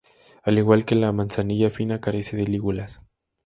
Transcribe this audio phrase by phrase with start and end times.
[0.41, 3.05] Al igual que la manzanilla fina carece de lígulas.